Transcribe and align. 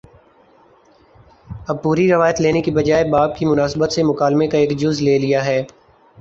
اور 1.67 1.77
پوری 1.77 2.07
روایت 2.11 2.41
لینے 2.41 2.61
کے 2.61 2.71
بجائے 2.71 3.03
باب 3.11 3.37
کی 3.37 3.45
مناسبت 3.45 3.91
سے 3.91 4.03
مکالمے 4.03 4.47
کا 4.47 4.57
ایک 4.57 4.77
جز 4.79 5.01
لے 5.01 5.17
لیا 5.19 5.45
ہے 5.45 5.63